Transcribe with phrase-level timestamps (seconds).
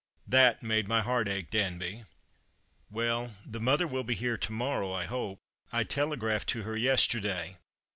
[0.25, 2.05] That made my heart ache, Danby.""
[2.89, 5.37] Well, the mother will be here to morrow, I hope.
[5.71, 7.57] I telegraphed to her yesterday.